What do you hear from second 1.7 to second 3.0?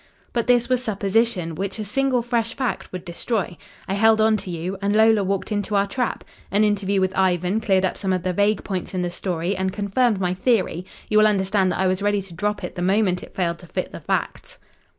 a single fresh fact